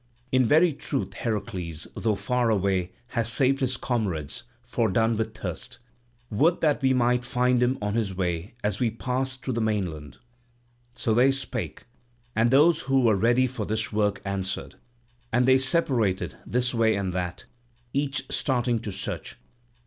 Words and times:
In 0.31 0.47
very 0.47 0.73
truth 0.73 1.13
Heracles, 1.13 1.85
though 1.95 2.15
far 2.15 2.49
away, 2.49 2.91
has 3.09 3.31
saved 3.31 3.59
his 3.59 3.77
comrades, 3.77 4.41
fordone 4.65 5.15
with 5.15 5.35
thirst. 5.37 5.77
Would 6.31 6.59
that 6.61 6.81
we 6.81 6.91
might 6.91 7.23
find 7.23 7.61
him 7.61 7.77
on 7.83 7.93
his 7.93 8.15
way 8.15 8.55
as 8.63 8.79
we 8.79 8.89
pass 8.89 9.35
through 9.37 9.53
the 9.53 9.61
mainland!" 9.61 10.17
So 10.93 11.13
they 11.13 11.31
spake, 11.31 11.85
and 12.35 12.49
those 12.49 12.79
who 12.89 13.01
were 13.01 13.15
ready 13.15 13.45
for 13.45 13.67
this 13.67 13.93
work 13.93 14.23
answered, 14.25 14.73
and 15.31 15.47
they 15.47 15.59
separated 15.59 16.35
this 16.47 16.73
way 16.73 16.95
and 16.95 17.13
that, 17.13 17.45
each 17.93 18.23
starting 18.31 18.79
to 18.79 18.91
search. 18.91 19.37